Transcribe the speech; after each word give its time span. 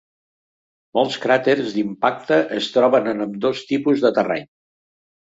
Molts 0.99 1.17
cràters 1.25 1.67
d'impacte 1.75 2.39
es 2.59 2.69
troben 2.77 3.09
en 3.11 3.21
ambdós 3.27 3.61
tipus 3.73 4.01
de 4.07 4.11
terreny. 4.17 4.49